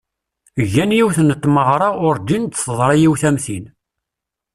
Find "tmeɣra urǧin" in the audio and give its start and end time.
1.41-2.43